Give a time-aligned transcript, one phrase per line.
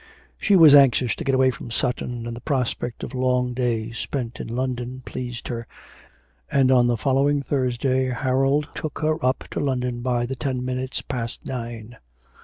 [0.39, 4.39] She was anxious to get away from Sutton, and the prospect of long days spent
[4.39, 5.67] in London pleased her,
[6.51, 11.03] and on the following Thursday Harold took her up to London by the ten minutes
[11.03, 11.97] past nine.